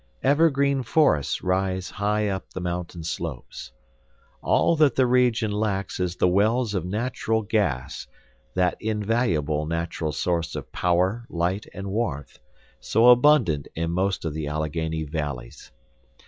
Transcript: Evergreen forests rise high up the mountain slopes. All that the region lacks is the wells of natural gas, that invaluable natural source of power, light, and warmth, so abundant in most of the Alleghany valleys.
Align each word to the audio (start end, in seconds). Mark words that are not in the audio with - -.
Evergreen 0.23 0.81
forests 0.81 1.43
rise 1.43 1.91
high 1.91 2.27
up 2.27 2.49
the 2.53 2.59
mountain 2.59 3.03
slopes. 3.03 3.71
All 4.41 4.75
that 4.77 4.95
the 4.95 5.05
region 5.05 5.51
lacks 5.51 5.99
is 5.99 6.15
the 6.15 6.27
wells 6.27 6.73
of 6.73 6.83
natural 6.83 7.43
gas, 7.43 8.07
that 8.55 8.77
invaluable 8.79 9.67
natural 9.67 10.11
source 10.11 10.55
of 10.55 10.71
power, 10.71 11.27
light, 11.29 11.67
and 11.71 11.91
warmth, 11.91 12.39
so 12.79 13.09
abundant 13.09 13.67
in 13.75 13.91
most 13.91 14.25
of 14.25 14.33
the 14.33 14.47
Alleghany 14.47 15.03
valleys. 15.03 15.71